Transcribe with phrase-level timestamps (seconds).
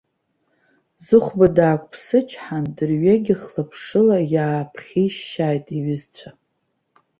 [1.05, 6.29] Зыхәба даақәыԥсычҳан, дырҩегьх лаԥшыла иааиԥхьишьшьааит иҩызцәа.